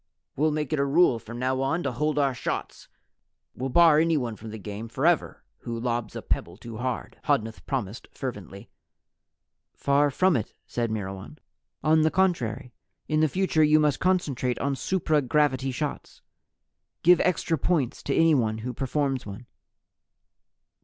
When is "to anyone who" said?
18.01-18.73